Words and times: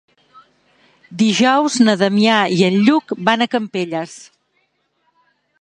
Dijous 1.19 1.75
na 1.83 1.95
Damià 2.03 2.39
i 2.57 2.65
en 2.71 2.81
Lluc 2.89 3.15
van 3.31 3.47
a 3.47 3.51
Campelles. 3.55 4.21